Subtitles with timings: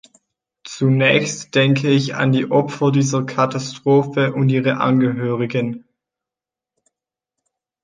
[0.63, 5.85] Zunächst denke ich an die Opfer dieser Katastrophe und ihre Angehörigen.